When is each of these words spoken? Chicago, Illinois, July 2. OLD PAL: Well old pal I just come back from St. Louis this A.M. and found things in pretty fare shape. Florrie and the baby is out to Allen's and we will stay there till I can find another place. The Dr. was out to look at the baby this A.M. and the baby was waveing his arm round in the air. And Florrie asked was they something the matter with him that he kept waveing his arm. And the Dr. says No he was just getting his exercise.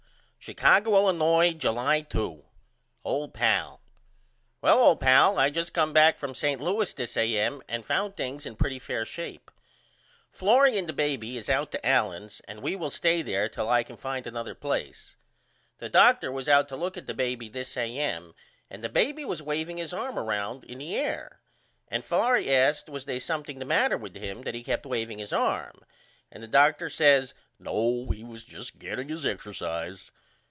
Chicago, 0.43 0.95
Illinois, 0.95 1.53
July 1.53 2.01
2. 2.01 2.43
OLD 3.05 3.31
PAL: 3.31 3.79
Well 4.59 4.79
old 4.79 4.99
pal 4.99 5.37
I 5.37 5.51
just 5.51 5.71
come 5.71 5.93
back 5.93 6.17
from 6.17 6.33
St. 6.33 6.59
Louis 6.59 6.91
this 6.95 7.15
A.M. 7.15 7.61
and 7.69 7.85
found 7.85 8.17
things 8.17 8.47
in 8.47 8.55
pretty 8.55 8.79
fare 8.79 9.05
shape. 9.05 9.51
Florrie 10.31 10.79
and 10.79 10.89
the 10.89 10.93
baby 10.93 11.37
is 11.37 11.47
out 11.47 11.71
to 11.73 11.85
Allen's 11.85 12.39
and 12.47 12.63
we 12.63 12.75
will 12.75 12.89
stay 12.89 13.21
there 13.21 13.47
till 13.49 13.69
I 13.69 13.83
can 13.83 13.97
find 13.97 14.25
another 14.25 14.55
place. 14.55 15.15
The 15.77 15.89
Dr. 15.89 16.31
was 16.31 16.49
out 16.49 16.67
to 16.69 16.75
look 16.75 16.97
at 16.97 17.05
the 17.05 17.13
baby 17.13 17.47
this 17.47 17.77
A.M. 17.77 18.33
and 18.67 18.83
the 18.83 18.89
baby 18.89 19.23
was 19.23 19.43
waveing 19.43 19.77
his 19.77 19.93
arm 19.93 20.17
round 20.17 20.63
in 20.63 20.79
the 20.79 20.95
air. 20.95 21.39
And 21.87 22.03
Florrie 22.03 22.51
asked 22.51 22.89
was 22.89 23.05
they 23.05 23.19
something 23.19 23.59
the 23.59 23.65
matter 23.65 23.95
with 23.95 24.15
him 24.15 24.41
that 24.41 24.55
he 24.55 24.63
kept 24.63 24.87
waveing 24.87 25.19
his 25.19 25.33
arm. 25.33 25.81
And 26.31 26.41
the 26.41 26.47
Dr. 26.47 26.89
says 26.89 27.35
No 27.59 28.09
he 28.09 28.23
was 28.23 28.43
just 28.43 28.79
getting 28.79 29.07
his 29.09 29.23
exercise. 29.23 30.09